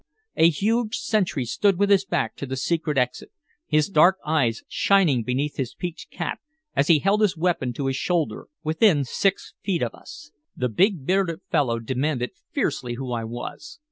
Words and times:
A 0.35 0.49
huge 0.49 0.95
sentry 0.95 1.45
stood 1.45 1.77
with 1.77 1.91
his 1.91 2.05
back 2.05 2.35
to 2.37 2.47
the 2.47 2.57
secret 2.57 2.97
exit, 2.97 3.29
his 3.67 3.87
dark 3.87 4.17
eyes 4.25 4.63
shining 4.67 5.21
beneath 5.21 5.57
his 5.57 5.75
peaked 5.75 6.07
cap, 6.09 6.39
as 6.75 6.87
he 6.87 6.97
held 6.97 7.21
his 7.21 7.37
weapon 7.37 7.71
to 7.73 7.85
his 7.85 7.97
shoulder 7.97 8.47
within 8.63 9.03
six 9.05 9.53
feet 9.61 9.83
of 9.83 9.93
us. 9.93 10.31
The 10.57 10.69
big, 10.69 11.05
bearded 11.05 11.41
fellow 11.51 11.77
demanded 11.77 12.31
fiercely 12.51 12.95
who 12.95 13.11
I 13.11 13.23
was. 13.25 13.77